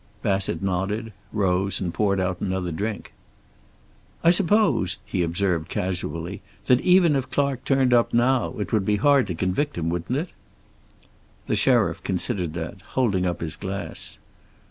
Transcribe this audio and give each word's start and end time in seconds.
Bassett 0.23 0.63
nodded, 0.63 1.13
rose 1.31 1.79
and 1.79 1.93
poured 1.93 2.19
out 2.19 2.41
another 2.41 2.71
drink. 2.71 3.13
"I 4.23 4.31
suppose," 4.31 4.97
he 5.05 5.21
observed 5.21 5.69
casually, 5.69 6.41
"that 6.65 6.81
even 6.81 7.15
if 7.15 7.29
Clark 7.29 7.63
turned 7.65 7.93
up 7.93 8.11
now, 8.11 8.55
it 8.57 8.73
would 8.73 8.83
be 8.83 8.95
hard 8.95 9.27
to 9.27 9.35
convict 9.35 9.77
him, 9.77 9.89
wouldn't 9.89 10.17
it?" 10.17 10.29
The 11.45 11.55
sheriff 11.55 12.01
considered 12.03 12.53
that, 12.53 12.81
holding 12.97 13.27
up 13.27 13.41
his 13.41 13.55
glass. 13.55 14.17